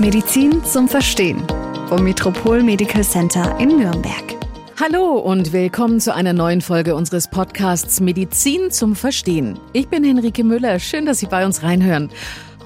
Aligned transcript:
Medizin 0.00 0.64
zum 0.64 0.86
Verstehen 0.86 1.42
vom 1.88 2.04
Metropol 2.04 2.62
Medical 2.62 3.02
Center 3.02 3.58
in 3.58 3.78
Nürnberg. 3.78 4.36
Hallo 4.80 5.18
und 5.18 5.52
willkommen 5.52 5.98
zu 5.98 6.14
einer 6.14 6.32
neuen 6.32 6.60
Folge 6.60 6.94
unseres 6.94 7.26
Podcasts 7.26 8.00
Medizin 8.00 8.70
zum 8.70 8.94
Verstehen. 8.94 9.58
Ich 9.72 9.88
bin 9.88 10.04
Henrike 10.04 10.44
Müller. 10.44 10.78
Schön, 10.78 11.04
dass 11.04 11.18
Sie 11.18 11.26
bei 11.26 11.44
uns 11.44 11.64
reinhören. 11.64 12.10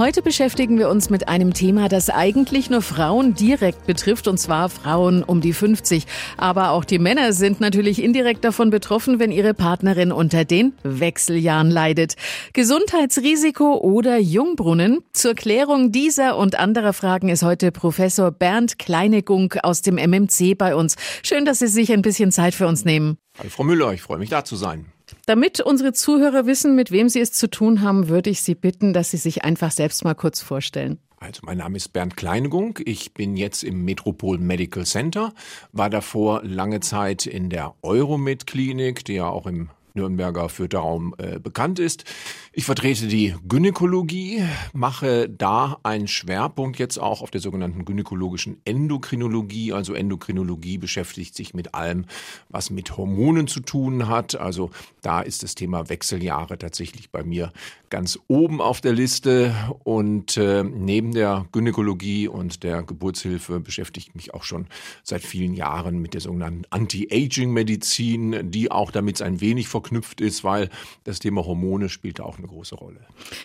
Heute 0.03 0.21
beschäftigen 0.21 0.81
wir 0.81 0.89
uns 0.89 1.11
mit 1.11 1.29
einem 1.29 1.55
Thema, 1.55 1.89
das 1.89 2.11
eigentlich 2.11 2.69
nur 2.69 2.83
Frauen 2.83 3.37
direkt 3.37 3.87
betrifft, 3.87 4.27
und 4.27 4.37
zwar 4.37 4.69
Frauen 4.69 5.23
um 5.23 5.41
die 5.41 5.53
50. 5.53 6.07
Aber 6.37 6.71
auch 6.71 6.85
die 6.85 6.99
Männer 6.99 7.33
sind 7.33 7.61
natürlich 7.61 8.03
indirekt 8.03 8.45
davon 8.45 8.71
betroffen, 8.71 9.21
wenn 9.21 9.31
ihre 9.31 9.55
Partnerin 9.55 10.11
unter 10.11 10.45
den 10.45 10.73
Wechseljahren 10.83 11.71
leidet. 11.71 12.17
Gesundheitsrisiko 12.53 13.77
oder 13.77 14.19
Jungbrunnen? 14.19 15.05
Zur 15.13 15.35
Klärung 15.35 15.93
dieser 15.93 16.37
und 16.37 16.59
anderer 16.59 16.95
Fragen 16.95 17.29
ist 17.29 17.45
heute 17.45 17.71
Professor 17.71 18.33
Bernd 18.33 18.81
Kleinegung 18.81 19.53
aus 19.63 19.83
dem 19.83 19.99
MMC 19.99 20.59
bei 20.59 20.75
uns. 20.75 20.97
Schön, 21.23 21.45
dass 21.45 21.61
Sie 21.61 21.69
sich 21.69 21.93
ein 21.93 22.03
bisschen 22.03 22.33
Zeit 22.33 22.57
für 22.57 22.67
uns 22.67 22.85
nehmen. 22.85 23.19
Hallo 23.39 23.51
Frau 23.51 23.63
Müller, 23.63 23.93
ich 23.93 24.03
freue 24.03 24.19
mich 24.19 24.31
da 24.31 24.45
zu 24.45 24.57
sein. 24.57 24.92
Damit 25.27 25.61
unsere 25.61 25.93
Zuhörer 25.93 26.47
wissen, 26.47 26.75
mit 26.75 26.91
wem 26.91 27.09
sie 27.09 27.21
es 27.21 27.33
zu 27.33 27.49
tun 27.49 27.81
haben, 27.81 28.09
würde 28.09 28.31
ich 28.31 28.43
Sie 28.43 28.57
bitten, 28.57 28.93
dass 28.93 29.13
Sie 29.13 29.17
sich 29.17 29.45
einfach 29.45 29.71
selbst 29.71 30.05
mal 30.05 30.15
kurz 30.15 30.41
vorstellen. 30.41 30.99
Also 31.19 31.43
mein 31.45 31.59
Name 31.59 31.77
ist 31.77 31.93
Bernd 31.93 32.17
Kleinegung. 32.17 32.81
Ich 32.85 33.15
bin 33.15 33.37
jetzt 33.37 33.63
im 33.63 33.85
Metropol 33.85 34.39
Medical 34.39 34.85
Center, 34.85 35.33
war 35.71 35.89
davor 35.89 36.43
lange 36.43 36.81
Zeit 36.81 37.27
in 37.27 37.49
der 37.49 37.75
Euromed 37.83 38.49
Klinik, 38.49 39.05
die 39.05 39.15
ja 39.15 39.29
auch 39.29 39.47
im 39.47 39.71
Nürnberger 39.95 40.49
Fürtherraum 40.49 41.15
äh, 41.19 41.39
bekannt 41.39 41.79
ist. 41.79 42.05
Ich 42.53 42.65
vertrete 42.65 43.07
die 43.07 43.35
Gynäkologie, 43.49 44.43
mache 44.73 45.29
da 45.29 45.79
einen 45.83 46.09
Schwerpunkt 46.09 46.79
jetzt 46.79 46.99
auch 46.99 47.23
auf 47.23 47.31
der 47.31 47.41
sogenannten 47.41 47.85
gynäkologischen 47.85 48.61
Endokrinologie. 48.65 49.73
Also 49.73 49.95
Endokrinologie 49.95 50.79
beschäftigt 50.79 51.35
sich 51.35 51.55
mit 51.55 51.75
allem, 51.75 52.05
was 52.49 52.71
mit 52.71 52.97
Hormonen 52.97 53.47
zu 53.47 53.61
tun 53.61 54.09
hat. 54.09 54.35
Also 54.35 54.71
da 55.01 55.21
ist 55.21 55.43
das 55.43 55.55
Thema 55.55 55.89
Wechseljahre 55.89 56.59
tatsächlich 56.59 57.11
bei 57.11 57.23
mir 57.23 57.53
ganz 57.89 58.19
oben 58.29 58.61
auf 58.61 58.81
der 58.81 58.93
Liste. 58.93 59.55
Und 59.85 60.37
äh, 60.37 60.63
neben 60.65 61.13
der 61.13 61.47
Gynäkologie 61.53 62.29
und 62.29 62.63
der 62.63 62.83
Geburtshilfe 62.83 63.61
beschäftige 63.61 64.07
ich 64.09 64.15
mich 64.15 64.35
auch 64.35 64.45
schon 64.45 64.67
seit 65.03 65.23
vielen 65.23 65.55
Jahren 65.55 65.99
mit 66.01 66.15
der 66.15 66.21
sogenannten 66.21 66.65
Anti-Aging-Medizin, 66.71 68.51
die 68.51 68.71
auch 68.71 68.91
damit 68.91 69.21
ein 69.23 69.41
wenig 69.41 69.69
verknüpft 69.83 70.21
ist, 70.21 70.45
weil 70.45 70.69
das 71.05 71.19
Thema 71.19 71.45
Hormone 71.45 71.89
spielt 71.89 72.21
auch 72.21 72.39
eine 72.39 72.47
große 72.47 72.77
Rolle. 72.77 73.01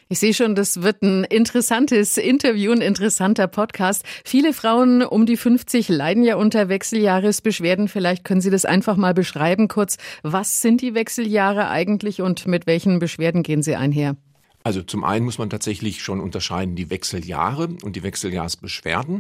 Ich 0.10 0.20
sehe 0.20 0.34
schon, 0.34 0.56
das 0.56 0.82
wird 0.82 1.02
ein 1.02 1.24
interessantes 1.24 2.18
Interview, 2.18 2.72
ein 2.72 2.82
interessanter 2.82 3.48
Podcast. 3.48 4.04
Viele 4.24 4.54
Frauen 4.54 5.02
um 5.02 5.26
die 5.26 5.38
50 5.38 5.90
leiden 5.90 6.24
ja 6.24 6.36
unter 6.36 6.70
Wechseljahresbeschwerden. 6.70 7.88
Vielleicht 7.88 8.24
können 8.24 8.42
Sie 8.42 8.52
das 8.52 8.66
einfach 8.66 8.96
mal 8.96 9.14
beschreiben 9.14 9.68
kurz. 9.68 9.98
Was 10.22 10.62
sind 10.62 10.82
die 10.82 10.94
Wechseljahre 10.94 11.70
eigentlich 11.70 12.22
und 12.22 12.48
mit 12.48 12.68
welchen 12.68 13.00
Beschwerden 13.00 13.44
gehen 13.44 13.64
sie 13.64 13.76
einher? 13.76 14.16
Also 14.64 14.84
zum 14.84 15.04
einen 15.04 15.26
muss 15.26 15.38
man 15.38 15.50
tatsächlich 15.50 16.04
schon 16.04 16.20
unterscheiden 16.20 16.76
die 16.76 16.90
Wechseljahre 16.90 17.70
und 17.84 17.96
die 17.96 18.04
Wechseljahrsbeschwerden. 18.04 19.20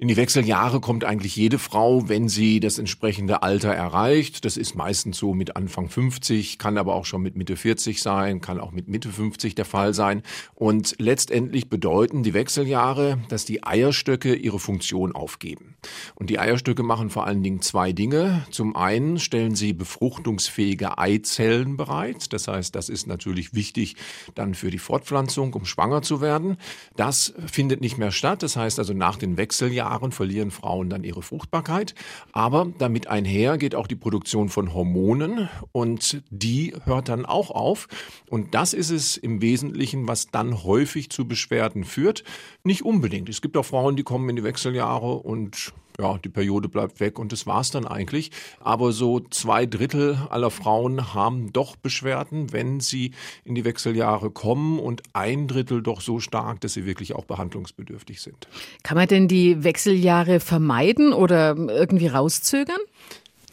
In 0.00 0.08
die 0.08 0.16
Wechseljahre 0.16 0.80
kommt 0.80 1.04
eigentlich 1.04 1.36
jede 1.36 1.58
Frau, 1.58 2.08
wenn 2.08 2.30
sie 2.30 2.58
das 2.58 2.78
entsprechende 2.78 3.42
Alter 3.42 3.68
erreicht. 3.74 4.46
Das 4.46 4.56
ist 4.56 4.74
meistens 4.74 5.18
so 5.18 5.34
mit 5.34 5.56
Anfang 5.56 5.90
50, 5.90 6.56
kann 6.56 6.78
aber 6.78 6.94
auch 6.94 7.04
schon 7.04 7.20
mit 7.20 7.36
Mitte 7.36 7.54
40 7.54 8.00
sein, 8.00 8.40
kann 8.40 8.60
auch 8.60 8.72
mit 8.72 8.88
Mitte 8.88 9.10
50 9.10 9.54
der 9.56 9.66
Fall 9.66 9.92
sein. 9.92 10.22
Und 10.54 10.94
letztendlich 10.98 11.68
bedeuten 11.68 12.22
die 12.22 12.32
Wechseljahre, 12.32 13.18
dass 13.28 13.44
die 13.44 13.62
Eierstöcke 13.62 14.34
ihre 14.34 14.58
Funktion 14.58 15.14
aufgeben. 15.14 15.76
Und 16.14 16.30
die 16.30 16.38
Eierstöcke 16.38 16.82
machen 16.82 17.10
vor 17.10 17.26
allen 17.26 17.42
Dingen 17.42 17.60
zwei 17.60 17.92
Dinge. 17.92 18.46
Zum 18.50 18.76
einen 18.76 19.18
stellen 19.18 19.54
sie 19.54 19.74
befruchtungsfähige 19.74 20.96
Eizellen 20.96 21.76
bereit. 21.76 22.32
Das 22.32 22.48
heißt, 22.48 22.74
das 22.74 22.88
ist 22.88 23.06
natürlich 23.06 23.52
wichtig 23.52 23.96
dann 24.34 24.54
für 24.54 24.70
die 24.70 24.78
Fortpflanzung, 24.78 25.52
um 25.52 25.66
schwanger 25.66 26.00
zu 26.00 26.22
werden. 26.22 26.56
Das 26.96 27.34
findet 27.44 27.82
nicht 27.82 27.98
mehr 27.98 28.12
statt. 28.12 28.42
Das 28.42 28.56
heißt 28.56 28.78
also 28.78 28.94
nach 28.94 29.16
den 29.16 29.36
Wechseljahren 29.36 29.89
Jahren 29.90 30.12
verlieren 30.12 30.50
Frauen 30.50 30.88
dann 30.88 31.04
ihre 31.04 31.22
Fruchtbarkeit. 31.22 31.94
Aber 32.32 32.68
damit 32.78 33.08
einher 33.08 33.58
geht 33.58 33.74
auch 33.74 33.88
die 33.88 33.96
Produktion 33.96 34.48
von 34.48 34.72
Hormonen 34.72 35.48
und 35.72 36.22
die 36.30 36.74
hört 36.84 37.08
dann 37.08 37.26
auch 37.26 37.50
auf. 37.50 37.88
Und 38.28 38.54
das 38.54 38.72
ist 38.72 38.90
es 38.90 39.16
im 39.16 39.42
Wesentlichen, 39.42 40.06
was 40.06 40.28
dann 40.28 40.62
häufig 40.62 41.10
zu 41.10 41.26
Beschwerden 41.26 41.84
führt. 41.84 42.22
Nicht 42.62 42.84
unbedingt. 42.84 43.28
Es 43.28 43.42
gibt 43.42 43.56
auch 43.56 43.64
Frauen, 43.64 43.96
die 43.96 44.04
kommen 44.04 44.28
in 44.28 44.36
die 44.36 44.44
Wechseljahre 44.44 45.14
und 45.14 45.72
ja, 45.98 46.18
die 46.18 46.28
Periode 46.28 46.68
bleibt 46.68 47.00
weg 47.00 47.18
und 47.18 47.32
das 47.32 47.46
war's 47.46 47.70
dann 47.70 47.86
eigentlich. 47.86 48.30
Aber 48.60 48.92
so 48.92 49.20
zwei 49.20 49.66
Drittel 49.66 50.18
aller 50.30 50.50
Frauen 50.50 51.14
haben 51.14 51.52
doch 51.52 51.76
Beschwerden, 51.76 52.52
wenn 52.52 52.80
sie 52.80 53.12
in 53.44 53.54
die 53.54 53.64
Wechseljahre 53.64 54.30
kommen 54.30 54.78
und 54.78 55.02
ein 55.12 55.48
Drittel 55.48 55.82
doch 55.82 56.00
so 56.00 56.20
stark, 56.20 56.60
dass 56.60 56.74
sie 56.74 56.86
wirklich 56.86 57.14
auch 57.14 57.24
behandlungsbedürftig 57.24 58.20
sind. 58.20 58.48
Kann 58.82 58.96
man 58.96 59.08
denn 59.08 59.28
die 59.28 59.62
Wechseljahre 59.64 60.40
vermeiden 60.40 61.12
oder 61.12 61.56
irgendwie 61.56 62.06
rauszögern? 62.06 62.80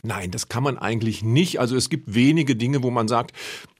Nein, 0.04 0.32
das 0.32 0.48
kann 0.48 0.64
man 0.64 0.78
eigentlich 0.78 1.24
nicht. 1.24 1.60
Also 1.60 1.76
es 1.76 1.90
gibt 1.90 2.14
wenige 2.14 2.56
Dinge, 2.56 2.84
wo 2.84 2.92
man 2.92 3.08
sagt, 3.08 3.34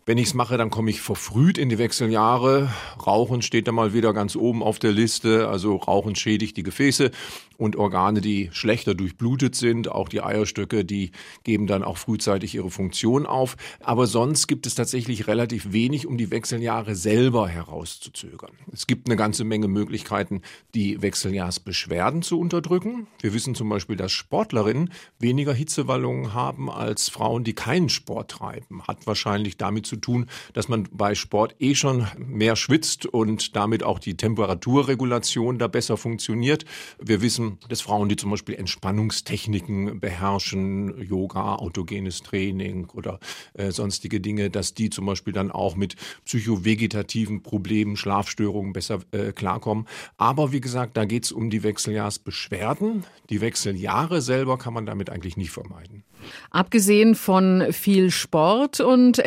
wenn 0.08 0.18
ich 0.18 0.28
es 0.28 0.34
mache, 0.34 0.56
dann 0.56 0.70
komme 0.70 0.90
ich 0.90 1.02
verfrüht 1.02 1.58
in 1.58 1.68
die 1.68 1.80
Wechseljahre. 1.80 2.72
Rauchen 3.06 3.42
steht 3.42 3.68
da 3.68 3.74
mal 3.74 3.94
wieder 3.94 4.14
ganz 4.14 4.38
oben 4.38 4.64
auf 4.64 4.80
der 4.80 4.94
Liste. 4.94 5.50
Also 5.50 5.76
Rauchen 5.76 6.16
schädigt 6.16 6.56
die 6.56 6.64
Gefäße 6.64 7.12
und 7.58 7.76
Organe, 7.76 8.22
die 8.22 8.50
schlechter 8.54 8.96
durchblutet 8.96 9.56
sind. 9.56 9.90
Auch 9.92 10.08
die 10.08 10.22
Eierstöcke, 10.22 10.86
die 10.86 11.12
geben 11.44 11.68
dann 11.68 11.84
auch 11.84 11.98
frühzeitig 11.98 12.56
ihre 12.56 12.70
Funktion 12.70 13.26
auf. 13.26 13.58
Aber 13.82 14.08
sonst 14.08 14.48
gibt 14.48 14.66
es 14.66 14.76
tatsächlich 14.76 15.28
relativ 15.28 15.74
wenig, 15.74 16.08
um 16.08 16.18
die 16.18 16.32
Wechseljahre 16.32 16.96
selber 16.96 17.50
herauszuzögern. 17.50 18.52
Es 18.72 18.88
gibt 18.88 19.10
eine 19.10 19.18
ganze 19.18 19.44
Menge 19.44 19.68
Möglichkeiten, 19.68 20.42
die 20.74 21.02
Wechseljahrsbeschwerden 21.02 22.22
zu 22.22 22.40
unterdrücken. 22.40 23.08
Wir 23.20 23.34
wissen 23.34 23.56
zum 23.56 23.68
Beispiel, 23.68 23.98
dass 23.98 24.14
Sportlerinnen 24.14 24.94
weniger 25.20 25.54
Hitzewallungen 25.54 26.34
haben 26.34 26.70
als 26.72 27.10
Frauen, 27.10 27.44
die 27.44 27.54
keinen 27.54 27.90
Sport 27.90 28.32
treiben. 28.32 28.84
Hat 28.88 29.06
wahrscheinlich 29.06 29.58
damit 29.58 29.86
zu 29.86 29.97
tun, 30.02 30.28
dass 30.54 30.68
man 30.68 30.88
bei 30.92 31.16
Sport 31.16 31.56
eh 31.60 31.76
schon 31.76 32.08
mehr 32.18 32.56
schwitzt 32.56 33.06
und 33.06 33.56
damit 33.56 33.84
auch 33.84 34.00
die 34.00 34.18
Temperaturregulation 34.18 35.60
da 35.60 35.68
besser 35.68 35.98
funktioniert. 35.98 36.66
Wir 37.00 37.22
wissen, 37.22 37.58
dass 37.70 37.82
Frauen, 37.82 38.10
die 38.10 38.16
zum 38.16 38.32
Beispiel 38.32 38.56
Entspannungstechniken 38.56 40.00
beherrschen, 40.00 41.02
Yoga, 41.02 41.56
autogenes 41.56 42.22
Training 42.24 42.88
oder 42.94 43.20
äh, 43.54 43.72
sonstige 43.72 44.22
Dinge, 44.22 44.50
dass 44.50 44.74
die 44.74 44.90
zum 44.90 45.06
Beispiel 45.06 45.34
dann 45.34 45.52
auch 45.52 45.76
mit 45.76 45.96
psychovegetativen 46.26 47.44
Problemen, 47.44 47.98
Schlafstörungen 47.98 48.74
besser 48.74 49.00
äh, 49.12 49.32
klarkommen. 49.32 49.88
Aber 50.18 50.52
wie 50.52 50.62
gesagt, 50.62 50.98
da 50.98 51.06
geht 51.06 51.26
es 51.26 51.32
um 51.32 51.50
die 51.50 51.64
Wechseljahrsbeschwerden. 51.64 53.04
Die 53.30 53.42
Wechseljahre 53.42 54.22
selber 54.22 54.58
kann 54.58 54.74
man 54.74 54.86
damit 54.86 55.10
eigentlich 55.10 55.38
nicht 55.38 55.52
vermeiden. 55.52 56.04
Abgesehen 56.50 57.16
von 57.16 57.68
viel 57.72 58.12
Sport 58.12 58.80
und 58.80 59.20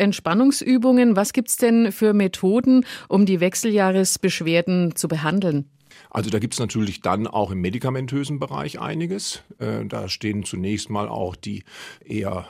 Entspannungsübungen, 0.61 1.15
was 1.15 1.33
gibt 1.33 1.49
es 1.49 1.57
denn 1.57 1.91
für 1.91 2.13
Methoden, 2.13 2.85
um 3.07 3.25
die 3.25 3.39
Wechseljahresbeschwerden 3.39 4.95
zu 4.95 5.07
behandeln? 5.07 5.65
Also 6.09 6.29
da 6.29 6.39
gibt 6.39 6.53
es 6.53 6.59
natürlich 6.59 7.01
dann 7.01 7.27
auch 7.27 7.51
im 7.51 7.61
medikamentösen 7.61 8.39
Bereich 8.39 8.79
einiges. 8.79 9.43
Äh, 9.59 9.85
da 9.85 10.09
stehen 10.09 10.43
zunächst 10.43 10.89
mal 10.89 11.07
auch 11.07 11.35
die 11.35 11.63
eher 12.05 12.47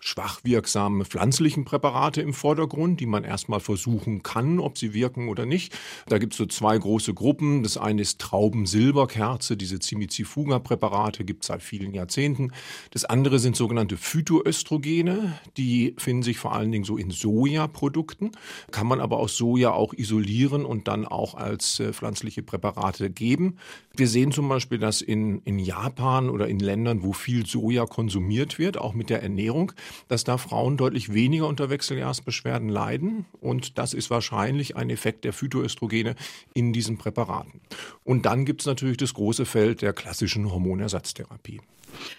schwach 0.00 0.40
wirksame 0.44 1.04
pflanzlichen 1.04 1.64
Präparate 1.64 2.22
im 2.22 2.34
Vordergrund, 2.34 3.00
die 3.00 3.06
man 3.06 3.24
erstmal 3.24 3.60
versuchen 3.60 4.22
kann, 4.22 4.58
ob 4.58 4.78
sie 4.78 4.94
wirken 4.94 5.28
oder 5.28 5.46
nicht. 5.46 5.76
Da 6.08 6.18
gibt 6.18 6.32
es 6.32 6.38
so 6.38 6.46
zwei 6.46 6.76
große 6.76 7.14
Gruppen. 7.14 7.62
Das 7.62 7.76
eine 7.76 8.02
ist 8.02 8.20
Traubensilberkerze, 8.20 9.56
diese 9.56 9.78
Cimizifuga-Präparate 9.78 11.24
gibt 11.24 11.42
es 11.42 11.48
seit 11.48 11.62
vielen 11.62 11.94
Jahrzehnten. 11.94 12.52
Das 12.90 13.04
andere 13.04 13.38
sind 13.38 13.56
sogenannte 13.56 13.96
Phytoöstrogene, 13.96 15.38
die 15.56 15.94
finden 15.98 16.22
sich 16.22 16.38
vor 16.38 16.54
allen 16.54 16.72
Dingen 16.72 16.84
so 16.84 16.96
in 16.96 17.10
Sojaprodukten, 17.10 18.32
kann 18.70 18.86
man 18.86 19.00
aber 19.00 19.18
aus 19.18 19.36
Soja 19.36 19.72
auch 19.72 19.94
isolieren 19.94 20.64
und 20.64 20.88
dann 20.88 21.06
auch 21.06 21.34
als 21.34 21.80
äh, 21.80 21.92
pflanzliche 21.92 22.42
Präparate 22.42 23.10
geben. 23.10 23.56
Wir 23.94 24.08
sehen 24.08 24.32
zum 24.32 24.48
Beispiel, 24.48 24.78
dass 24.78 25.02
in, 25.02 25.40
in 25.42 25.58
Japan 25.58 26.30
oder 26.30 26.48
in 26.48 26.58
Ländern, 26.58 27.02
wo 27.02 27.12
viel 27.12 27.46
Soja 27.46 27.86
konsumiert 27.86 28.58
wird, 28.58 28.78
auch 28.78 28.94
mit 28.94 29.10
der 29.10 29.22
Ernährung, 29.22 29.72
dass 30.08 30.24
da 30.24 30.38
Frauen 30.38 30.76
deutlich 30.76 31.12
weniger 31.12 31.46
unter 31.46 31.70
Wechseljahrsbeschwerden 31.70 32.68
leiden. 32.68 33.26
Und 33.40 33.78
das 33.78 33.94
ist 33.94 34.10
wahrscheinlich 34.10 34.76
ein 34.76 34.90
Effekt 34.90 35.24
der 35.24 35.32
Phytoöstrogene 35.32 36.14
in 36.54 36.72
diesen 36.72 36.98
Präparaten. 36.98 37.60
Und 38.04 38.26
dann 38.26 38.44
gibt 38.44 38.62
es 38.62 38.66
natürlich 38.66 38.96
das 38.96 39.14
große 39.14 39.46
Feld 39.46 39.82
der 39.82 39.92
klassischen 39.92 40.50
Hormonersatztherapie. 40.50 41.60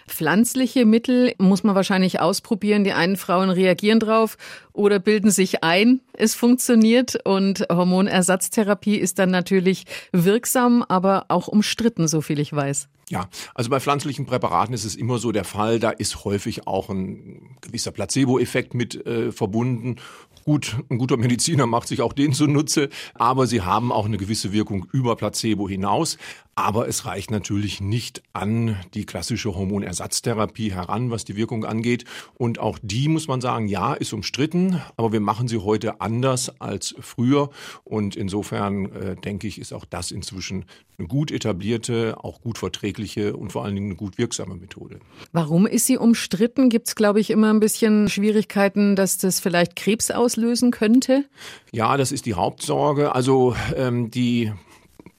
Pflanzliche 0.06 0.86
Mittel 0.86 1.34
muss 1.38 1.64
man 1.64 1.74
wahrscheinlich 1.74 2.20
ausprobieren. 2.20 2.84
Die 2.84 2.92
einen 2.92 3.16
Frauen 3.16 3.50
reagieren 3.50 4.00
drauf 4.00 4.36
oder 4.72 4.98
bilden 4.98 5.30
sich 5.30 5.62
ein, 5.62 6.00
es 6.12 6.34
funktioniert. 6.34 7.18
Und 7.24 7.66
Hormonersatztherapie 7.70 8.96
ist 8.96 9.18
dann 9.18 9.30
natürlich 9.30 9.84
wirksam, 10.12 10.84
aber 10.88 11.26
auch 11.28 11.48
umstritten, 11.48 12.08
so 12.08 12.20
viel 12.20 12.38
ich 12.38 12.52
weiß. 12.52 12.88
Ja, 13.12 13.28
also 13.54 13.68
bei 13.68 13.78
pflanzlichen 13.78 14.24
Präparaten 14.24 14.74
ist 14.74 14.84
es 14.84 14.94
immer 14.94 15.18
so 15.18 15.32
der 15.32 15.44
Fall, 15.44 15.78
da 15.78 15.90
ist 15.90 16.24
häufig 16.24 16.66
auch 16.66 16.88
ein 16.88 17.58
gewisser 17.60 17.90
Placebo-Effekt 17.90 18.72
mit 18.72 19.04
äh, 19.06 19.32
verbunden. 19.32 19.96
Gut, 20.44 20.78
ein 20.88 20.98
guter 20.98 21.18
Mediziner 21.18 21.66
macht 21.66 21.88
sich 21.88 22.00
auch 22.00 22.14
den 22.14 22.32
zunutze, 22.32 22.88
aber 23.14 23.46
sie 23.46 23.60
haben 23.60 23.92
auch 23.92 24.06
eine 24.06 24.16
gewisse 24.16 24.52
Wirkung 24.52 24.86
über 24.92 25.14
Placebo 25.14 25.68
hinaus. 25.68 26.16
Aber 26.54 26.86
es 26.86 27.06
reicht 27.06 27.30
natürlich 27.30 27.80
nicht 27.80 28.22
an 28.34 28.76
die 28.92 29.06
klassische 29.06 29.54
Hormonersatztherapie 29.54 30.70
heran, 30.72 31.10
was 31.10 31.24
die 31.24 31.34
Wirkung 31.34 31.64
angeht. 31.64 32.04
Und 32.34 32.58
auch 32.58 32.78
die, 32.82 33.08
muss 33.08 33.26
man 33.26 33.40
sagen, 33.40 33.68
ja, 33.68 33.94
ist 33.94 34.12
umstritten, 34.12 34.80
aber 34.98 35.12
wir 35.12 35.20
machen 35.20 35.48
sie 35.48 35.58
heute 35.58 36.02
anders 36.02 36.60
als 36.60 36.94
früher. 37.00 37.48
Und 37.84 38.16
insofern 38.16 38.92
äh, 38.92 39.16
denke 39.16 39.46
ich, 39.46 39.58
ist 39.58 39.72
auch 39.72 39.86
das 39.86 40.10
inzwischen 40.10 40.66
eine 40.98 41.08
gut 41.08 41.30
etablierte, 41.30 42.16
auch 42.22 42.42
gut 42.42 42.58
verträgliche 42.58 43.34
und 43.34 43.50
vor 43.50 43.64
allen 43.64 43.74
Dingen 43.74 43.86
eine 43.86 43.96
gut 43.96 44.18
wirksame 44.18 44.54
Methode. 44.54 45.00
Warum 45.32 45.66
ist 45.66 45.86
sie 45.86 45.96
umstritten? 45.96 46.68
Gibt 46.68 46.88
es, 46.88 46.94
glaube 46.94 47.20
ich, 47.20 47.30
immer 47.30 47.50
ein 47.50 47.60
bisschen 47.60 48.10
Schwierigkeiten, 48.10 48.94
dass 48.94 49.16
das 49.16 49.40
vielleicht 49.40 49.74
Krebs 49.74 50.10
auslösen 50.10 50.70
könnte? 50.70 51.24
Ja, 51.72 51.96
das 51.96 52.12
ist 52.12 52.26
die 52.26 52.34
Hauptsorge. 52.34 53.14
Also 53.14 53.56
ähm, 53.74 54.10
die 54.10 54.52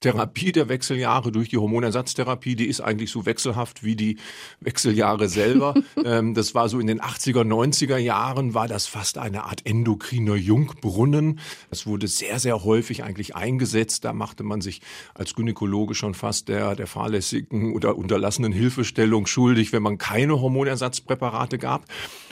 Therapie 0.03 0.51
der 0.51 0.67
Wechseljahre 0.67 1.31
durch 1.31 1.47
die 1.47 1.57
Hormonersatztherapie, 1.57 2.55
die 2.55 2.67
ist 2.67 2.81
eigentlich 2.81 3.09
so 3.09 3.25
wechselhaft 3.25 3.83
wie 3.83 3.95
die 3.95 4.17
Wechseljahre 4.59 5.29
selber. 5.29 5.75
ähm, 6.05 6.33
das 6.33 6.53
war 6.53 6.67
so 6.67 6.79
in 6.79 6.87
den 6.87 6.99
80er, 6.99 7.43
90er 7.43 7.97
Jahren 7.97 8.53
war 8.53 8.67
das 8.67 8.85
fast 8.85 9.17
eine 9.17 9.45
Art 9.45 9.65
endokriner 9.65 10.35
Jungbrunnen. 10.35 11.39
Das 11.69 11.87
wurde 11.87 12.07
sehr, 12.07 12.39
sehr 12.39 12.65
häufig 12.65 13.03
eigentlich 13.03 13.35
eingesetzt. 13.35 14.03
Da 14.03 14.11
machte 14.11 14.43
man 14.43 14.59
sich 14.59 14.81
als 15.13 15.35
Gynäkologe 15.35 15.95
schon 15.95 16.15
fast 16.15 16.49
der, 16.49 16.75
der 16.75 16.87
fahrlässigen 16.87 17.73
oder 17.73 17.97
unterlassenen 17.97 18.51
Hilfestellung 18.51 19.25
schuldig, 19.25 19.71
wenn 19.71 19.83
man 19.83 19.97
keine 19.97 20.41
Hormonersatzpräparate 20.41 21.57
gab. 21.57 21.85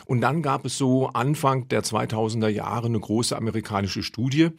Und 0.05 0.19
dann 0.19 0.41
gab 0.41 0.65
es 0.65 0.77
so 0.77 1.07
Anfang 1.07 1.69
der 1.69 1.83
2000er 1.83 2.49
Jahre 2.49 2.87
eine 2.87 2.99
große 2.99 3.33
amerikanische 3.33 4.03
Studie, 4.03 4.49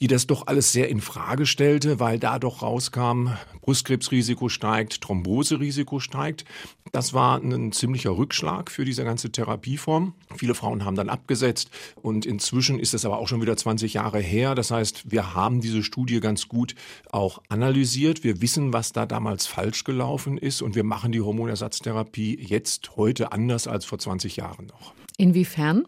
die 0.00 0.06
das 0.06 0.26
doch 0.26 0.46
alles 0.46 0.72
sehr 0.72 0.88
in 0.88 1.00
Frage 1.00 1.46
stellte, 1.46 2.00
weil 2.00 2.18
da 2.18 2.38
doch 2.38 2.62
rauskam, 2.62 3.28
Brustkrebsrisiko 3.60 4.48
steigt, 4.48 5.02
Thromboserisiko 5.02 6.00
steigt. 6.00 6.44
Das 6.92 7.12
war 7.12 7.38
ein 7.38 7.72
ziemlicher 7.72 8.16
Rückschlag 8.16 8.70
für 8.70 8.84
diese 8.84 9.04
ganze 9.04 9.30
Therapieform. 9.30 10.14
Viele 10.34 10.54
Frauen 10.54 10.84
haben 10.84 10.96
dann 10.96 11.08
abgesetzt 11.08 11.70
und 12.02 12.26
inzwischen 12.26 12.80
ist 12.80 12.94
es 12.94 13.04
aber 13.04 13.18
auch 13.18 13.28
schon 13.28 13.42
wieder 13.42 13.56
20 13.56 13.94
Jahre 13.94 14.18
her. 14.18 14.54
Das 14.54 14.70
heißt, 14.70 15.10
wir 15.10 15.34
haben 15.34 15.60
diese 15.60 15.82
Studie 15.82 16.20
ganz 16.20 16.48
gut 16.48 16.74
auch 17.12 17.42
analysiert. 17.48 18.24
Wir 18.24 18.40
wissen, 18.40 18.72
was 18.72 18.92
da 18.92 19.06
damals 19.06 19.46
falsch 19.46 19.84
gelaufen 19.84 20.38
ist 20.38 20.62
und 20.62 20.74
wir 20.74 20.84
machen 20.84 21.12
die 21.12 21.20
Hormonersatztherapie 21.20 22.38
jetzt 22.40 22.96
heute 22.96 23.32
anders 23.32 23.68
als 23.68 23.84
vor 23.84 23.98
20 23.98 24.36
Jahren 24.36 24.66
noch. 24.66 24.94
Inwiefern? 25.20 25.86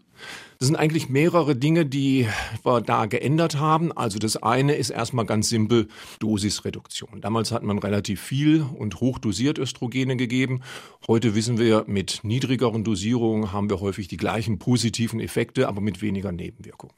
Das 0.59 0.67
sind 0.67 0.75
eigentlich 0.75 1.09
mehrere 1.09 1.55
Dinge, 1.55 1.87
die 1.87 2.27
wir 2.63 2.81
da 2.81 3.07
geändert 3.07 3.57
haben. 3.57 3.91
Also 3.91 4.19
das 4.19 4.37
eine 4.37 4.75
ist 4.75 4.91
erstmal 4.91 5.25
ganz 5.25 5.49
simpel 5.49 5.87
Dosisreduktion. 6.19 7.19
Damals 7.19 7.51
hat 7.51 7.63
man 7.63 7.79
relativ 7.79 8.21
viel 8.21 8.61
und 8.61 8.99
hochdosiert 9.01 9.57
Östrogene 9.57 10.17
gegeben. 10.17 10.61
Heute 11.07 11.33
wissen 11.33 11.57
wir, 11.57 11.83
mit 11.87 12.19
niedrigeren 12.21 12.83
Dosierungen 12.83 13.51
haben 13.51 13.71
wir 13.71 13.81
häufig 13.81 14.07
die 14.07 14.17
gleichen 14.17 14.59
positiven 14.59 15.19
Effekte, 15.19 15.67
aber 15.67 15.81
mit 15.81 16.03
weniger 16.03 16.31
Nebenwirkungen. 16.31 16.95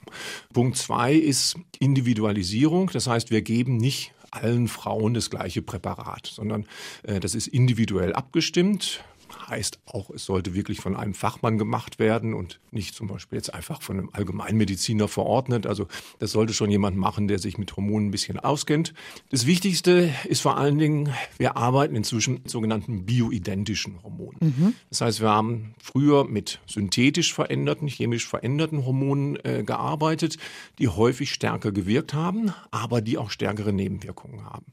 Punkt 0.54 0.76
zwei 0.76 1.14
ist 1.14 1.56
Individualisierung. 1.80 2.92
Das 2.92 3.08
heißt, 3.08 3.32
wir 3.32 3.42
geben 3.42 3.78
nicht 3.78 4.14
allen 4.36 4.68
Frauen 4.68 5.14
das 5.14 5.30
gleiche 5.30 5.62
Präparat, 5.62 6.28
sondern 6.28 6.66
äh, 7.04 7.20
das 7.20 7.34
ist 7.34 7.48
individuell 7.48 8.14
abgestimmt. 8.14 9.04
Heißt 9.50 9.80
auch, 9.86 10.10
es 10.10 10.26
sollte 10.26 10.54
wirklich 10.54 10.80
von 10.82 10.96
einem 10.96 11.14
Fachmann 11.14 11.58
gemacht 11.58 12.00
werden 12.00 12.34
und 12.34 12.60
nicht 12.72 12.96
zum 12.96 13.08
Beispiel 13.08 13.38
jetzt 13.38 13.54
einfach 13.54 13.82
von 13.82 13.98
einem 13.98 14.10
Allgemeinmediziner 14.12 15.08
verordnet. 15.08 15.68
Also 15.68 15.88
das 16.20 16.32
sollte 16.32 16.54
schon 16.54 16.72
jemand 16.72 16.98
machen, 16.98 17.28
der 17.28 17.40
sich 17.40 17.58
mit 17.58 17.76
Hormonen 17.76 18.08
ein 18.08 18.12
bisschen 18.12 18.40
auskennt. 18.40 18.94
Das 19.30 19.46
Wichtigste 19.46 20.12
ist 20.26 20.42
vor 20.42 20.58
allen 20.58 20.78
Dingen, 20.78 21.10
wir 21.38 21.58
arbeiten 21.58 21.96
inzwischen 21.96 22.36
mit 22.36 22.50
sogenannten 22.50 23.06
bioidentischen 23.06 24.02
Hormonen. 24.04 24.38
Mhm. 24.42 24.74
Das 24.90 25.02
heißt, 25.02 25.22
wir 25.22 25.30
haben 25.30 25.76
früher 25.82 26.26
mit 26.26 26.60
synthetisch 26.66 27.34
veränderten, 27.34 27.88
chemisch 27.88 28.28
veränderten 28.28 28.86
Hormonen 28.86 29.38
äh, 29.44 29.64
gearbeitet, 29.64 30.38
die 30.80 30.88
häufig 30.88 31.32
stärker 31.32 31.72
gewirkt 31.72 32.14
haben, 32.14 32.54
aber 32.72 33.02
die 33.02 33.18
auch 33.18 33.30
stärkere 33.30 33.74
Nebenwirkungen 33.74 34.46
haben. 34.46 34.66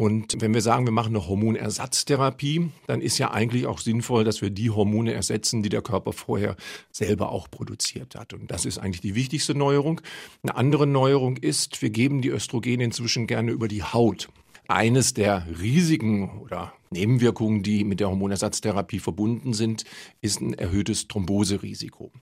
Und 0.00 0.40
wenn 0.40 0.54
wir 0.54 0.60
sagen, 0.60 0.86
wir 0.86 0.92
machen 0.92 1.16
eine 1.16 1.26
Hormonersatztherapie, 1.26 2.70
dann 2.86 3.00
ist 3.00 3.18
ja 3.18 3.32
eigentlich 3.32 3.66
auch 3.66 3.80
sinnvoll, 3.80 4.22
dass 4.22 4.40
wir 4.40 4.50
die 4.50 4.70
Hormone 4.70 5.12
ersetzen, 5.12 5.60
die 5.64 5.70
der 5.70 5.82
Körper 5.82 6.12
vorher 6.12 6.54
selber 6.92 7.32
auch 7.32 7.50
produziert 7.50 8.14
hat. 8.14 8.32
Und 8.32 8.48
das 8.48 8.64
ist 8.64 8.78
eigentlich 8.78 9.00
die 9.00 9.16
wichtigste 9.16 9.56
Neuerung. 9.56 10.00
Eine 10.44 10.54
andere 10.54 10.86
Neuerung 10.86 11.36
ist, 11.36 11.82
wir 11.82 11.90
geben 11.90 12.22
die 12.22 12.28
Östrogene 12.28 12.84
inzwischen 12.84 13.26
gerne 13.26 13.50
über 13.50 13.66
die 13.66 13.82
Haut. 13.82 14.28
Eines 14.68 15.14
der 15.14 15.44
Risiken 15.60 16.30
oder 16.42 16.72
Nebenwirkungen, 16.90 17.62
die 17.62 17.84
mit 17.84 18.00
der 18.00 18.08
Hormonersatztherapie 18.08 18.98
verbunden 18.98 19.52
sind, 19.52 19.84
ist 20.20 20.40
ein 20.40 20.54
erhöhtes 20.54 21.08
Thromboserisiko. 21.08 22.12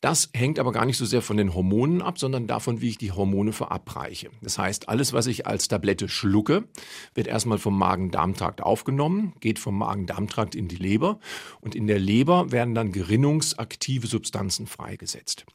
Das 0.00 0.28
hängt 0.34 0.58
aber 0.58 0.72
gar 0.72 0.84
nicht 0.84 0.98
so 0.98 1.06
sehr 1.06 1.22
von 1.22 1.36
den 1.36 1.54
Hormonen 1.54 2.02
ab, 2.02 2.18
sondern 2.18 2.46
davon, 2.46 2.80
wie 2.80 2.90
ich 2.90 2.98
die 2.98 3.12
Hormone 3.12 3.52
verabreiche. 3.52 4.30
Das 4.42 4.58
heißt, 4.58 4.88
alles, 4.88 5.12
was 5.12 5.26
ich 5.26 5.46
als 5.46 5.68
Tablette 5.68 6.08
schlucke, 6.08 6.64
wird 7.14 7.26
erstmal 7.26 7.58
vom 7.58 7.78
Magen-Darm-Trakt 7.78 8.62
aufgenommen, 8.62 9.32
geht 9.40 9.58
vom 9.58 9.78
Magen-Darm-Trakt 9.78 10.54
in 10.54 10.68
die 10.68 10.76
Leber 10.76 11.18
und 11.60 11.74
in 11.74 11.86
der 11.86 11.98
Leber 11.98 12.52
werden 12.52 12.74
dann 12.74 12.92
gerinnungsaktive 12.92 14.06
Substanzen 14.06 14.66
freigesetzt. 14.66 15.46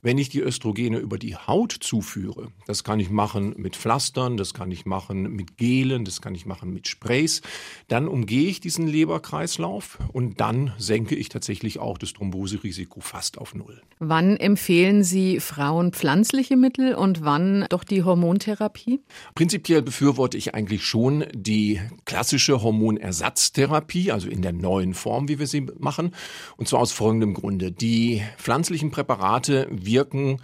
Wenn 0.00 0.18
ich 0.18 0.30
die 0.30 0.40
Östrogene 0.40 0.98
über 0.98 1.18
die 1.18 1.36
Haut 1.36 1.72
zuführe, 1.72 2.48
das 2.66 2.84
kann 2.84 3.00
ich 3.00 3.10
machen 3.10 3.54
mit 3.58 3.76
Pflastern, 3.76 4.36
das 4.36 4.54
kann 4.54 4.70
ich 4.70 4.86
machen 4.86 5.30
mit 5.34 5.56
Gelen, 5.56 6.04
das 6.04 6.22
kann 6.22 6.34
ich 6.34 6.46
machen 6.46 6.72
mit 6.72 6.88
Sprays, 6.88 7.42
dann 7.88 8.07
umgehe 8.08 8.48
ich 8.48 8.60
diesen 8.60 8.86
Leberkreislauf 8.86 9.98
und 10.12 10.40
dann 10.40 10.72
senke 10.78 11.14
ich 11.14 11.28
tatsächlich 11.28 11.78
auch 11.78 11.98
das 11.98 12.12
Thromboserisiko 12.12 13.00
fast 13.00 13.38
auf 13.38 13.54
Null. 13.54 13.80
Wann 13.98 14.36
empfehlen 14.36 15.04
Sie 15.04 15.40
Frauen 15.40 15.92
pflanzliche 15.92 16.56
Mittel 16.56 16.94
und 16.94 17.24
wann 17.24 17.66
doch 17.68 17.84
die 17.84 18.02
Hormontherapie? 18.02 19.00
Prinzipiell 19.34 19.82
befürworte 19.82 20.36
ich 20.36 20.54
eigentlich 20.54 20.84
schon 20.84 21.24
die 21.32 21.80
klassische 22.04 22.62
Hormonersatztherapie, 22.62 24.12
also 24.12 24.28
in 24.28 24.42
der 24.42 24.52
neuen 24.52 24.94
Form, 24.94 25.28
wie 25.28 25.38
wir 25.38 25.46
sie 25.46 25.66
machen. 25.78 26.14
Und 26.56 26.68
zwar 26.68 26.80
aus 26.80 26.92
folgendem 26.92 27.34
Grunde. 27.34 27.72
Die 27.72 28.22
pflanzlichen 28.38 28.90
Präparate 28.90 29.68
wirken 29.70 30.40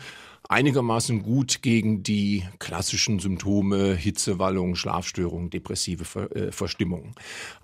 einigermaßen 0.48 1.22
gut 1.22 1.62
gegen 1.62 2.02
die 2.02 2.44
klassischen 2.58 3.18
Symptome 3.18 3.94
Hitzewallung, 3.94 4.76
Schlafstörungen, 4.76 5.50
depressive 5.50 6.04
Ver 6.04 6.34
äh, 6.36 6.52
Verstimmung. 6.52 7.14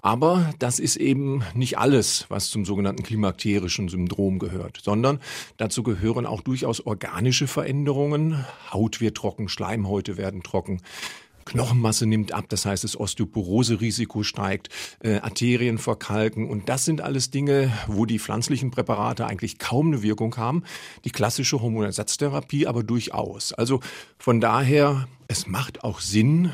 Aber 0.02 0.52
das 0.58 0.78
ist 0.78 0.96
eben 0.96 1.42
nicht 1.54 1.78
alles, 1.78 2.26
was 2.28 2.50
zum 2.50 2.64
sogenannten 2.64 3.02
klimakterischen 3.02 3.88
Syndrom 3.88 4.38
gehört, 4.38 4.80
sondern 4.82 5.20
dazu 5.56 5.82
gehören 5.82 6.26
auch 6.26 6.40
durchaus 6.40 6.80
organische 6.86 7.46
Veränderungen. 7.46 8.44
Haut 8.72 9.00
wird 9.00 9.16
trocken, 9.16 9.48
Schleimhäute 9.48 10.16
werden 10.16 10.42
trocken. 10.42 10.80
Knochenmasse 11.50 12.06
nimmt 12.06 12.32
ab, 12.32 12.44
das 12.48 12.64
heißt, 12.64 12.84
das 12.84 12.98
Osteoporose-Risiko 12.98 14.22
steigt, 14.22 14.68
äh, 15.00 15.16
Arterien 15.16 15.78
verkalken 15.78 16.48
und 16.48 16.68
das 16.68 16.84
sind 16.84 17.00
alles 17.00 17.32
Dinge, 17.32 17.72
wo 17.88 18.06
die 18.06 18.20
pflanzlichen 18.20 18.70
Präparate 18.70 19.26
eigentlich 19.26 19.58
kaum 19.58 19.88
eine 19.88 20.02
Wirkung 20.02 20.36
haben, 20.36 20.62
die 21.04 21.10
klassische 21.10 21.60
Hormonersatztherapie 21.60 22.68
aber 22.68 22.84
durchaus. 22.84 23.52
Also 23.52 23.80
von 24.16 24.40
daher, 24.40 25.08
es 25.26 25.48
macht 25.48 25.82
auch 25.82 25.98
Sinn, 25.98 26.52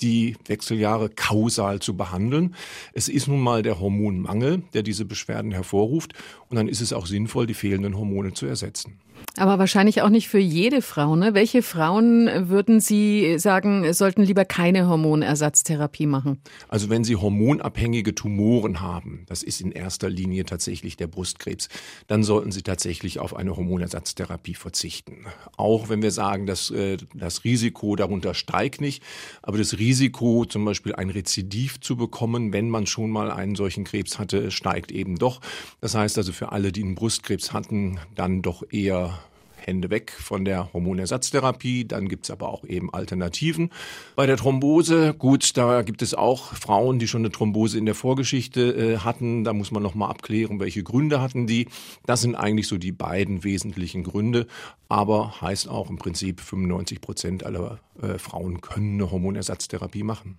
die 0.00 0.36
Wechseljahre 0.46 1.10
kausal 1.10 1.80
zu 1.80 1.94
behandeln. 1.94 2.54
Es 2.94 3.08
ist 3.08 3.28
nun 3.28 3.40
mal 3.40 3.62
der 3.62 3.78
Hormonmangel, 3.78 4.62
der 4.72 4.82
diese 4.82 5.04
Beschwerden 5.04 5.52
hervorruft 5.52 6.14
und 6.48 6.56
dann 6.56 6.66
ist 6.66 6.80
es 6.80 6.94
auch 6.94 7.06
sinnvoll, 7.06 7.46
die 7.46 7.52
fehlenden 7.52 7.98
Hormone 7.98 8.32
zu 8.32 8.46
ersetzen. 8.46 8.98
Aber 9.36 9.58
wahrscheinlich 9.58 10.02
auch 10.02 10.08
nicht 10.08 10.28
für 10.28 10.38
jede 10.38 10.82
Frau. 10.82 11.14
Ne? 11.14 11.34
Welche 11.34 11.62
Frauen 11.62 12.28
würden 12.48 12.80
Sie 12.80 13.38
sagen, 13.38 13.92
sollten 13.92 14.22
lieber 14.22 14.44
keine 14.44 14.88
Hormonersatztherapie 14.88 16.06
machen? 16.06 16.40
Also 16.68 16.90
wenn 16.90 17.04
Sie 17.04 17.16
hormonabhängige 17.16 18.14
Tumoren 18.14 18.80
haben, 18.80 19.24
das 19.28 19.42
ist 19.42 19.60
in 19.60 19.72
erster 19.72 20.10
Linie 20.10 20.44
tatsächlich 20.44 20.96
der 20.96 21.06
Brustkrebs, 21.06 21.68
dann 22.08 22.24
sollten 22.24 22.50
Sie 22.50 22.62
tatsächlich 22.62 23.20
auf 23.20 23.36
eine 23.36 23.56
Hormonersatztherapie 23.56 24.54
verzichten. 24.54 25.26
Auch 25.56 25.88
wenn 25.88 26.02
wir 26.02 26.10
sagen, 26.10 26.46
dass 26.46 26.70
äh, 26.70 26.96
das 27.14 27.44
Risiko 27.44 27.94
darunter 27.96 28.34
steigt 28.34 28.80
nicht, 28.80 29.02
aber 29.42 29.58
das 29.58 29.78
Risiko, 29.78 30.44
zum 30.44 30.64
Beispiel 30.64 30.94
ein 30.94 31.10
Rezidiv 31.10 31.80
zu 31.80 31.96
bekommen, 31.96 32.52
wenn 32.52 32.68
man 32.68 32.86
schon 32.86 33.10
mal 33.10 33.30
einen 33.30 33.54
solchen 33.54 33.84
Krebs 33.84 34.18
hatte, 34.18 34.50
steigt 34.50 34.90
eben 34.90 35.16
doch. 35.16 35.40
Das 35.80 35.94
heißt 35.94 36.18
also 36.18 36.32
für 36.32 36.50
alle, 36.52 36.72
die 36.72 36.82
einen 36.82 36.96
Brustkrebs 36.96 37.52
hatten, 37.52 38.00
dann 38.14 38.42
doch 38.42 38.64
eher 38.70 39.19
Hände 39.64 39.90
weg 39.90 40.12
von 40.12 40.44
der 40.44 40.72
Hormonersatztherapie. 40.72 41.84
Dann 41.84 42.08
gibt's 42.08 42.30
aber 42.30 42.48
auch 42.48 42.64
eben 42.64 42.92
Alternativen. 42.92 43.70
Bei 44.16 44.26
der 44.26 44.36
Thrombose, 44.36 45.14
gut, 45.14 45.56
da 45.56 45.82
gibt 45.82 46.02
es 46.02 46.14
auch 46.14 46.54
Frauen, 46.54 46.98
die 46.98 47.08
schon 47.08 47.22
eine 47.22 47.30
Thrombose 47.30 47.78
in 47.78 47.86
der 47.86 47.94
Vorgeschichte 47.94 48.60
äh, 48.60 48.98
hatten. 48.98 49.44
Da 49.44 49.52
muss 49.52 49.70
man 49.70 49.82
nochmal 49.82 50.10
abklären, 50.10 50.60
welche 50.60 50.82
Gründe 50.82 51.20
hatten 51.20 51.46
die. 51.46 51.68
Das 52.06 52.20
sind 52.20 52.34
eigentlich 52.34 52.68
so 52.68 52.78
die 52.78 52.92
beiden 52.92 53.44
wesentlichen 53.44 54.04
Gründe. 54.04 54.46
Aber 54.88 55.40
heißt 55.40 55.68
auch 55.68 55.90
im 55.90 55.98
Prinzip 55.98 56.40
95 56.40 57.00
Prozent 57.00 57.44
aller 57.44 57.78
äh, 58.02 58.18
Frauen 58.18 58.60
können 58.60 58.94
eine 58.94 59.10
Hormonersatztherapie 59.10 60.02
machen. 60.02 60.38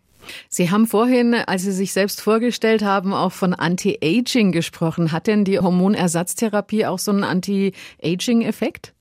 Sie 0.49 0.69
haben 0.69 0.87
vorhin, 0.87 1.33
als 1.33 1.63
Sie 1.63 1.71
sich 1.71 1.93
selbst 1.93 2.21
vorgestellt 2.21 2.83
haben, 2.83 3.13
auch 3.13 3.31
von 3.31 3.53
Anti-Aging 3.53 4.51
gesprochen. 4.51 5.11
Hat 5.11 5.27
denn 5.27 5.45
die 5.45 5.59
Hormonersatztherapie 5.59 6.85
auch 6.85 6.99
so 6.99 7.11
einen 7.11 7.23
Anti-Aging-Effekt? 7.23 8.93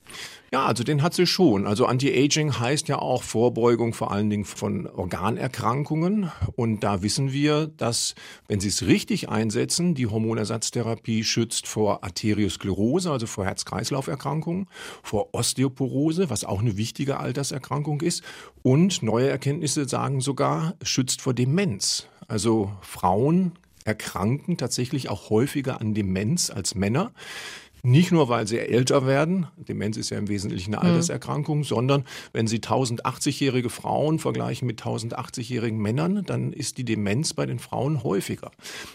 Ja, 0.53 0.67
also 0.67 0.83
den 0.83 1.01
hat 1.01 1.15
sie 1.15 1.27
schon. 1.27 1.65
Also 1.69 1.87
Anti-Aging 1.87 2.59
heißt 2.59 2.89
ja 2.89 2.99
auch 2.99 3.23
Vorbeugung 3.23 3.95
vor 3.95 4.11
allen 4.11 4.31
Dingen 4.31 4.45
von 4.45 4.89
Organerkrankungen. 4.89 6.33
Und 6.57 6.81
da 6.81 7.03
wissen 7.03 7.33
wir, 7.33 7.69
dass, 7.69 8.17
wenn 8.49 8.59
Sie 8.59 8.67
es 8.67 8.85
richtig 8.85 9.29
einsetzen, 9.29 9.95
die 9.95 10.09
Hormonersatztherapie 10.09 11.23
schützt 11.23 11.69
vor 11.69 12.03
Arteriosklerose, 12.03 13.13
also 13.13 13.29
vor 13.29 13.45
Herz-Kreislauf-Erkrankungen, 13.45 14.67
vor 15.05 15.29
Osteoporose, 15.35 16.31
was 16.31 16.45
auch 16.45 16.59
eine 16.59 16.77
wichtige 16.77 17.21
Alterserkrankung 17.21 18.01
ist. 18.01 18.25
Und 18.63 19.05
neue 19.05 19.29
Erkenntnisse 19.29 19.89
sagen 19.89 20.21
sogar, 20.21 20.75
schützt 20.83 21.23
vor 21.23 21.33
Demenz. 21.33 22.09
Also 22.27 22.73
Frauen 22.81 23.53
erkranken 23.85 24.57
tatsächlich 24.57 25.09
auch 25.09 25.31
häufiger 25.31 25.81
an 25.81 25.95
Demenz 25.95 26.51
als 26.51 26.75
Männer. 26.75 27.13
Nicht 27.83 28.13
nur, 28.13 28.29
weil 28.29 28.47
sie 28.47 28.59
älter 28.59 29.07
werden, 29.07 29.47
Demenz 29.57 29.97
ist 29.97 30.11
ja 30.11 30.19
im 30.19 30.29
Wesentlichen 30.29 30.75
eine 30.75 30.85
mhm. 30.85 30.91
Alterserkrankung, 30.91 31.65
sondern 31.65 32.05
wenn 32.33 32.47
sie 32.47 32.59
1080-jährige 32.59 33.71
Frauen 33.71 34.19
vergleichen 34.19 34.67
mit 34.67 34.83
1080-jährigen 34.83 35.79
Männern, 35.79 36.25
dann 36.27 36.53
ist 36.53 36.79
die 36.79 36.85
Demenz 36.85 37.35
bei 37.35 37.47
den 37.47 37.59
Frauen 37.59 38.03
häufiger. 38.03 38.51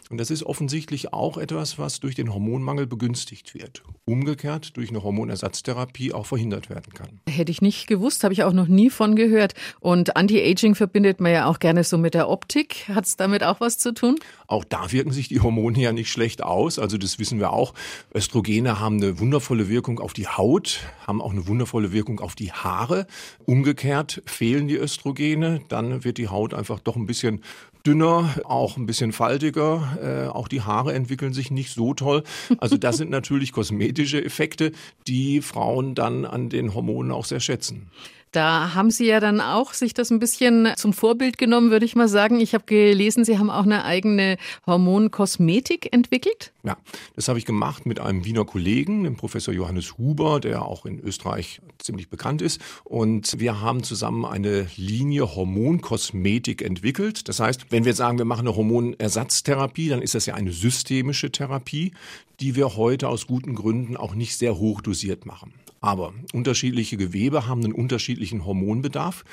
Und 0.09 0.19
das 0.19 0.29
ist 0.29 0.43
offensichtlich 0.43 1.13
auch 1.13 1.37
etwas, 1.37 1.79
was 1.79 1.99
durch 1.99 2.15
den 2.15 2.33
Hormonmangel 2.33 2.87
begünstigt 2.87 3.55
wird. 3.55 3.83
Umgekehrt 4.05 4.77
durch 4.77 4.89
eine 4.89 5.03
Hormonersatztherapie 5.03 6.13
auch 6.13 6.25
verhindert 6.25 6.69
werden 6.69 6.93
kann. 6.93 7.21
Hätte 7.27 7.51
ich 7.51 7.61
nicht 7.61 7.87
gewusst, 7.87 8.23
habe 8.23 8.33
ich 8.33 8.43
auch 8.43 8.53
noch 8.53 8.67
nie 8.67 8.89
von 8.89 9.15
gehört. 9.15 9.53
Und 9.79 10.15
Anti-Aging 10.15 10.75
verbindet 10.75 11.19
man 11.19 11.31
ja 11.31 11.45
auch 11.47 11.59
gerne 11.59 11.83
so 11.83 11.97
mit 11.97 12.13
der 12.13 12.29
Optik. 12.29 12.87
Hat 12.89 13.05
es 13.05 13.17
damit 13.17 13.43
auch 13.43 13.59
was 13.59 13.77
zu 13.77 13.93
tun? 13.93 14.17
Auch 14.47 14.63
da 14.63 14.91
wirken 14.91 15.11
sich 15.11 15.27
die 15.27 15.39
Hormone 15.39 15.79
ja 15.79 15.91
nicht 15.91 16.11
schlecht 16.11 16.43
aus. 16.43 16.79
Also 16.79 16.97
das 16.97 17.19
wissen 17.19 17.39
wir 17.39 17.51
auch. 17.51 17.73
Östrogene 18.13 18.74
haben 18.79 18.97
eine 18.97 19.19
wundervolle 19.19 19.69
Wirkung 19.69 19.99
auf 19.99 20.13
die 20.13 20.27
Haut, 20.27 20.81
haben 21.05 21.21
auch 21.21 21.31
eine 21.31 21.47
wundervolle 21.47 21.91
Wirkung 21.91 22.19
auf 22.19 22.35
die 22.35 22.51
Haare. 22.51 23.07
Umgekehrt 23.45 24.21
fehlen 24.25 24.67
die 24.67 24.77
Östrogene, 24.77 25.61
dann 25.67 26.03
wird 26.03 26.17
die 26.17 26.27
Haut 26.27 26.53
einfach 26.53 26.79
doch 26.79 26.95
ein 26.95 27.05
bisschen 27.05 27.41
dünner, 27.85 28.35
auch 28.43 28.77
ein 28.77 28.85
bisschen 28.85 29.11
faltiger. 29.11 29.97
Äh, 30.01 30.29
auch 30.29 30.47
die 30.47 30.61
Haare 30.61 30.93
entwickeln 30.93 31.33
sich 31.33 31.51
nicht 31.51 31.73
so 31.73 31.93
toll. 31.93 32.23
Also 32.57 32.77
das 32.77 32.97
sind 32.97 33.09
natürlich 33.11 33.51
kosmetische 33.51 34.23
Effekte, 34.23 34.71
die 35.07 35.41
Frauen 35.41 35.95
dann 35.95 36.25
an 36.25 36.49
den 36.49 36.73
Hormonen 36.73 37.11
auch 37.11 37.25
sehr 37.25 37.39
schätzen. 37.39 37.91
Da 38.35 38.73
haben 38.73 38.91
Sie 38.91 39.05
ja 39.05 39.21
dann 39.21 39.39
auch 39.39 39.73
sich 39.73 39.93
das 39.93 40.11
ein 40.11 40.19
bisschen 40.19 40.67
zum 40.75 40.91
Vorbild 40.91 41.37
genommen, 41.37 41.71
würde 41.71 41.85
ich 41.85 41.95
mal 41.95 42.09
sagen. 42.09 42.41
Ich 42.41 42.53
habe 42.53 42.65
gelesen, 42.65 43.23
Sie 43.23 43.39
haben 43.39 43.49
auch 43.49 43.63
eine 43.63 43.85
eigene 43.85 44.35
Hormonkosmetik 44.67 45.93
entwickelt. 45.93 46.51
Ja, 46.63 46.75
das 47.15 47.29
habe 47.29 47.39
ich 47.39 47.45
gemacht 47.45 47.85
mit 47.85 48.01
einem 48.01 48.25
Wiener 48.25 48.43
Kollegen, 48.43 49.05
dem 49.05 49.15
Professor 49.15 49.53
Johannes 49.53 49.97
Huber, 49.97 50.41
der 50.41 50.65
auch 50.65 50.85
in 50.85 50.99
Österreich 50.99 51.61
ziemlich 51.77 52.09
bekannt 52.09 52.41
ist. 52.41 52.59
Und 52.83 53.39
wir 53.39 53.61
haben 53.61 53.83
zusammen 53.83 54.25
eine 54.25 54.67
Linie 54.75 55.33
Hormonkosmetik 55.33 56.61
entwickelt. 56.61 57.29
Das 57.29 57.39
heißt, 57.39 57.67
wenn 57.69 57.85
wir 57.85 57.93
sagen, 57.93 58.17
wir 58.17 58.25
machen 58.25 58.47
eine 58.47 58.57
Hormonersatztherapie, 58.57 59.87
dann 59.87 60.01
ist 60.01 60.13
das 60.13 60.25
ja 60.25 60.33
eine 60.33 60.51
systemische 60.51 61.31
Therapie, 61.31 61.93
die 62.41 62.57
wir 62.57 62.75
heute 62.75 63.07
aus 63.07 63.27
guten 63.27 63.55
Gründen 63.55 63.95
auch 63.95 64.13
nicht 64.13 64.35
sehr 64.37 64.57
hoch 64.57 64.81
dosiert 64.81 65.25
machen. 65.25 65.53
Aber 65.85 66.15
unterschiedliche 66.33 66.97
Gewebe 66.97 67.45
haben 67.45 67.63
einen 67.63 67.71
unterschiedlichen 67.71 68.43
Hormonbedarf 68.43 69.23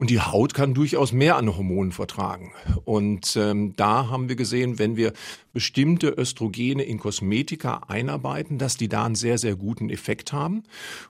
und 0.00 0.10
die 0.10 0.20
Haut 0.20 0.54
kann 0.54 0.74
durchaus 0.74 1.10
mehr 1.10 1.36
an 1.36 1.56
Hormonen 1.56 1.90
vertragen. 1.90 2.52
Und 2.84 3.34
ähm, 3.36 3.74
da 3.74 4.08
haben 4.08 4.28
wir 4.28 4.36
gesehen, 4.36 4.78
wenn 4.78 4.96
wir 4.96 5.12
bestimmte 5.52 6.16
Östrogene 6.16 6.84
in 6.84 7.00
Kosmetika 7.00 7.82
einarbeiten, 7.88 8.58
dass 8.58 8.76
die 8.76 8.88
da 8.88 9.04
einen 9.04 9.16
sehr, 9.16 9.38
sehr 9.38 9.56
guten 9.56 9.90
Effekt 9.90 10.32
haben. 10.32 10.62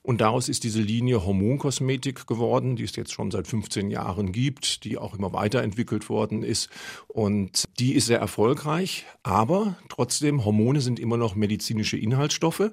Und 0.03 0.23
daraus 0.23 0.49
ist 0.49 0.65
diese 0.65 0.81
Linie 0.81 1.27
Hormonkosmetik 1.27 2.27
geworden, 2.27 2.77
die 2.77 2.85
es 2.85 2.97
jetzt 2.97 3.13
schon 3.13 3.31
seit 3.31 3.47
15 3.47 3.91
Jahren 3.91 4.33
gibt, 4.33 4.85
die 4.85 4.97
auch 4.97 5.15
immer 5.15 5.35
weiterentwickelt 5.35 6.09
worden 6.09 6.43
ist. 6.43 6.71
Und 7.09 7.65
die 7.79 7.93
ist 7.95 8.07
sehr 8.07 8.21
erfolgreich. 8.21 9.05
Aber 9.23 9.77
trotzdem, 9.91 10.47
Hormone 10.47 10.81
sind 10.81 10.99
immer 10.99 11.19
noch 11.19 11.35
medizinische 11.35 11.99
Inhaltsstoffe. 11.99 12.71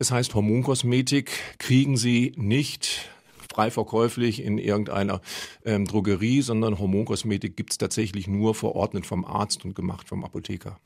Das 0.00 0.10
heißt, 0.10 0.34
Hormonkosmetik 0.34 1.30
kriegen 1.58 1.96
Sie 1.96 2.32
nicht 2.34 3.08
frei 3.52 3.70
verkäuflich 3.70 4.42
in 4.42 4.58
irgendeiner 4.58 5.20
ähm, 5.64 5.84
Drogerie, 5.84 6.42
sondern 6.42 6.78
Hormonkosmetik 6.78 7.56
gibt 7.56 7.72
es 7.72 7.78
tatsächlich 7.78 8.26
nur 8.26 8.54
verordnet 8.54 9.06
vom 9.06 9.24
Arzt 9.24 9.64
und 9.64 9.74
gemacht 9.74 10.08
vom 10.08 10.24
Apotheker. 10.24 10.78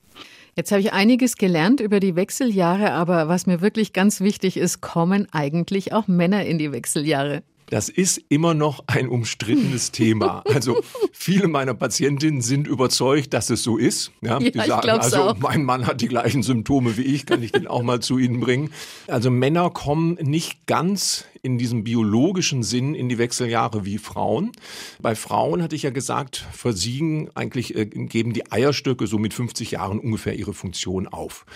Jetzt 0.57 0.73
habe 0.73 0.81
ich 0.81 0.93
einiges 0.93 1.37
gelernt 1.37 1.81
über 1.81 2.01
die 2.01 2.17
Wechseljahre, 2.17 2.93
aber 2.93 3.29
was 3.29 3.47
mir 3.47 3.61
wirklich 3.61 3.93
ganz 3.93 4.21
wichtig 4.21 4.57
ist, 4.57 4.81
kommen 4.81 5.29
eigentlich 5.31 5.93
auch 5.93 6.09
Männer 6.09 6.45
in 6.47 6.59
die 6.59 6.73
Wechseljahre? 6.73 7.43
Das 7.69 7.89
ist 7.89 8.21
immer 8.29 8.55
noch 8.55 8.85
ein 8.87 9.09
umstrittenes 9.09 9.91
Thema. 9.93 10.43
Also 10.47 10.83
viele 11.13 11.49
meiner 11.49 11.75
Patientinnen 11.75 12.41
sind 12.41 12.67
überzeugt, 12.67 13.35
dass 13.35 13.51
es 13.51 13.63
so 13.63 13.77
ist. 13.77 14.13
Ja, 14.23 14.39
ja 14.41 14.51
die 14.51 14.59
sagen, 14.59 14.91
also 14.91 15.23
auch. 15.23 15.39
mein 15.39 15.65
Mann 15.65 15.87
hat 15.87 16.01
die 16.01 16.09
gleichen 16.09 16.43
Symptome 16.43 16.97
wie 16.97 17.03
ich, 17.03 17.27
kann 17.27 17.43
ich 17.43 17.53
den 17.53 17.67
auch 17.67 17.83
mal 17.83 18.01
zu 18.01 18.19
Ihnen 18.19 18.41
bringen. 18.41 18.71
Also 19.09 19.31
Männer 19.31 19.71
kommen 19.71 20.15
nicht 20.15 20.67
ganz 20.67 21.25
in 21.43 21.59
diesem 21.59 21.85
biologischen 21.85 22.63
Sinn 22.63 22.95
in 22.95 23.09
die 23.09 23.19
Wechseljahre 23.19 23.85
wie 23.85 23.99
Frauen. 23.99 24.53
Bei 25.01 25.15
Frauen 25.15 25.63
hatte 25.63 25.77
ich 25.77 25.83
ja 25.83 25.91
gesagt, 25.91 26.45
versiegen 26.53 27.31
eigentlich 27.35 27.77
äh, 27.77 27.87
geben 27.87 28.33
die 28.33 28.51
Eierstöcke 28.51 29.07
so 29.07 29.19
mit 29.19 29.33
50 29.33 29.73
Jahren 29.73 30.01
ungefähr 30.01 30.35
ihre 30.35 30.55
Funktion 30.55 31.07
auf. 31.07 31.47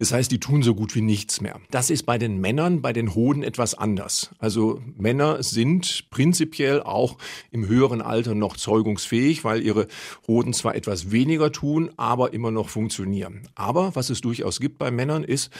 Das 0.00 0.12
heißt, 0.12 0.32
die 0.32 0.40
tun 0.40 0.62
so 0.62 0.74
gut 0.74 0.94
wie 0.94 1.02
nichts 1.02 1.42
mehr. 1.42 1.60
Das 1.70 1.90
ist 1.90 2.06
bei 2.06 2.16
den 2.16 2.40
Männern, 2.40 2.80
bei 2.80 2.94
den 2.94 3.14
Hoden 3.14 3.42
etwas 3.42 3.74
anders. 3.74 4.30
Also 4.38 4.80
Männer 4.96 5.42
sind 5.42 6.08
prinzipiell 6.08 6.82
auch 6.82 7.18
im 7.50 7.68
höheren 7.68 8.00
Alter 8.00 8.34
noch 8.34 8.56
zeugungsfähig, 8.56 9.44
weil 9.44 9.62
ihre 9.62 9.88
Hoden 10.26 10.54
zwar 10.54 10.74
etwas 10.74 11.10
weniger 11.10 11.52
tun, 11.52 11.90
aber 11.98 12.32
immer 12.32 12.50
noch 12.50 12.70
funktionieren. 12.70 13.42
Aber 13.54 13.94
was 13.94 14.08
es 14.08 14.22
durchaus 14.22 14.58
gibt 14.58 14.78
bei 14.78 14.90
Männern 14.90 15.22
ist, 15.22 15.50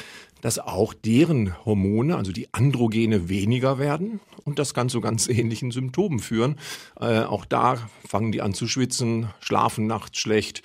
dass 0.40 0.58
auch 0.58 0.94
deren 0.94 1.54
Hormone, 1.66 2.16
also 2.16 2.32
die 2.32 2.48
Androgene, 2.54 3.28
weniger 3.28 3.78
werden. 3.78 4.20
Und 4.44 4.58
das 4.58 4.72
kann 4.72 4.88
zu 4.88 5.02
ganz 5.02 5.28
ähnlichen 5.28 5.70
Symptomen 5.70 6.18
führen. 6.18 6.58
Äh, 6.98 7.24
auch 7.24 7.44
da 7.44 7.90
fangen 8.08 8.32
die 8.32 8.40
an 8.40 8.54
zu 8.54 8.66
schwitzen, 8.66 9.28
schlafen 9.40 9.86
nachts 9.86 10.18
schlecht, 10.18 10.62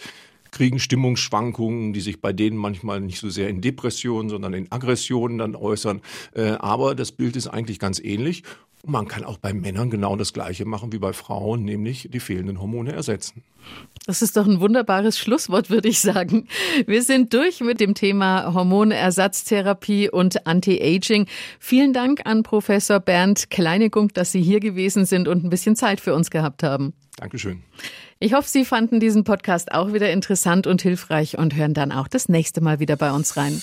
kriegen 0.56 0.80
Stimmungsschwankungen, 0.80 1.92
die 1.92 2.00
sich 2.00 2.22
bei 2.22 2.32
denen 2.32 2.56
manchmal 2.56 3.02
nicht 3.02 3.20
so 3.20 3.30
sehr 3.30 3.50
in 3.50 3.60
Depressionen, 3.60 4.30
sondern 4.30 4.54
in 4.54 4.72
Aggressionen 4.72 5.38
dann 5.38 5.54
äußern. 5.54 6.02
Äh, 6.34 6.52
aber 6.52 6.96
das 6.96 7.12
Bild 7.12 7.36
ist 7.36 7.48
eigentlich 7.48 7.78
ganz 7.78 8.00
ähnlich. 8.00 8.44
Man 8.88 9.08
kann 9.08 9.24
auch 9.24 9.38
bei 9.38 9.52
Männern 9.52 9.90
genau 9.90 10.16
das 10.16 10.32
Gleiche 10.32 10.64
machen 10.64 10.94
wie 10.94 11.00
bei 11.00 11.12
Frauen, 11.12 11.64
nämlich 11.64 12.08
die 12.14 12.20
fehlenden 12.20 12.62
Hormone 12.62 12.94
ersetzen. 12.94 13.44
Das 14.06 14.22
ist 14.22 14.38
doch 14.38 14.46
ein 14.46 14.62
wunderbares 14.62 15.18
Schlusswort, 15.18 15.70
würde 15.70 15.90
ich 15.90 16.00
sagen. 16.00 16.48
Wir 16.86 17.02
sind 17.02 17.34
durch 17.34 17.62
mit 17.62 17.82
dem 17.82 17.96
Thema 17.96 18.54
Hormonersatztherapie 18.54 20.10
und 20.10 20.46
Anti-Aging. 20.46 21.26
Vielen 21.60 21.94
Dank 21.94 22.22
an 22.26 22.44
Professor 22.44 23.00
Bernd 23.00 23.50
Kleinegung, 23.50 24.10
dass 24.10 24.32
Sie 24.32 24.42
hier 24.42 24.60
gewesen 24.60 25.06
sind 25.06 25.28
und 25.28 25.44
ein 25.44 25.50
bisschen 25.50 25.76
Zeit 25.76 26.00
für 26.00 26.14
uns 26.14 26.30
gehabt 26.30 26.62
haben. 26.64 26.94
Dankeschön. 27.18 27.64
Ich 28.20 28.34
hoffe, 28.34 28.50
Sie 28.50 28.66
fanden 28.66 29.00
diesen 29.00 29.24
Podcast 29.24 29.72
auch 29.72 29.94
wieder 29.94 30.12
interessant 30.12 30.68
und 30.68 30.82
hilfreich 30.82 31.38
und 31.38 31.56
hören 31.56 31.74
dann 31.74 31.92
auch 31.92 32.08
das 32.08 32.30
nächste 32.30 32.62
Mal 32.62 32.80
wieder 32.80 32.98
bei 32.98 33.12
uns 33.12 33.38
rein. 33.38 33.62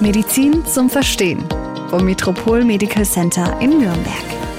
Medizin 0.00 0.64
zum 0.66 0.90
Verstehen 0.90 1.44
vom 1.88 2.04
Metropol 2.04 2.64
Medical 2.64 3.04
Center 3.04 3.58
in 3.60 3.78
Nürnberg. 3.78 4.49